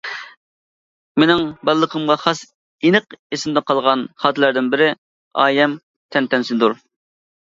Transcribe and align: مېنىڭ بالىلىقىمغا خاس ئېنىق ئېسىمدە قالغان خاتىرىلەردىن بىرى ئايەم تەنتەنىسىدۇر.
مېنىڭ 1.23 1.43
بالىلىقىمغا 1.69 2.15
خاس 2.21 2.41
ئېنىق 2.87 3.13
ئېسىمدە 3.37 3.63
قالغان 3.69 4.07
خاتىرىلەردىن 4.23 4.71
بىرى 4.75 4.87
ئايەم 5.45 5.77
تەنتەنىسىدۇر. 6.17 6.77